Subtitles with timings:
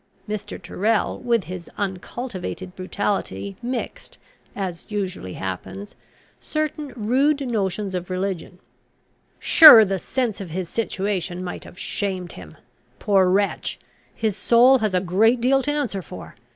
[0.27, 0.59] [Mr.
[0.59, 4.17] Tyrrel with his uncultivated brutality mixed,
[4.55, 5.93] as usually happens,
[6.39, 8.57] certain rude notions of religion.]
[9.37, 12.57] Sure the sense of his situation might have shamed him.
[12.97, 13.77] Poor wretch!
[14.15, 16.33] his soul has a great deal to answer for.